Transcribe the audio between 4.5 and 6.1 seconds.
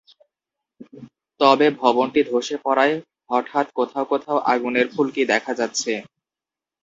আগুনের ফুলকি দেখা যাচ্ছে।